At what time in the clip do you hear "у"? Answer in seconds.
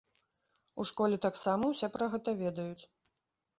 0.83-0.85